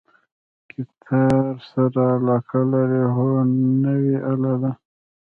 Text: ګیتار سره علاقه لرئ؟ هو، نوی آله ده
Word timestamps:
ګیتار 0.69 1.53
سره 1.69 2.03
علاقه 2.15 2.61
لرئ؟ 2.71 3.03
هو، 3.15 3.27
نوی 3.83 4.11
آله 4.31 4.53
ده 4.61 4.71